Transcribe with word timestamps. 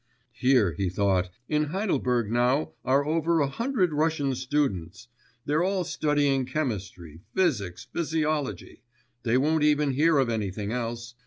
Here,' 0.33 0.73
he 0.73 0.89
thought, 0.89 1.29
'in 1.47 1.65
Heidelberg 1.65 2.31
now 2.31 2.71
are 2.83 3.05
over 3.05 3.39
a 3.39 3.45
hundred 3.47 3.93
Russian 3.93 4.33
students; 4.33 5.07
they're 5.45 5.61
all 5.61 5.83
studying 5.83 6.43
chemistry, 6.47 7.21
physics, 7.35 7.85
physiology 7.93 8.81
they 9.21 9.37
won't 9.37 9.61
even 9.63 9.91
hear 9.91 10.17
of 10.17 10.27
anything 10.31 10.71
else 10.71 11.13